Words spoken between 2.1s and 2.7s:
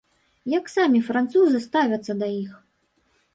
да іх?